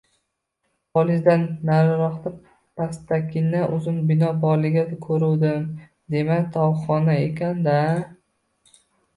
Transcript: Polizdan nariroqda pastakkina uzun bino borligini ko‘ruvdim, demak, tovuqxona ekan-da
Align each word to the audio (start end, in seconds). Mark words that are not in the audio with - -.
Polizdan 0.97 1.43
nariroqda 1.69 2.31
pastakkina 2.79 3.61
uzun 3.75 3.99
bino 4.13 4.31
borligini 4.47 4.99
ko‘ruvdim, 5.05 5.69
demak, 6.17 6.51
tovuqxona 6.57 7.21
ekan-da 7.31 7.79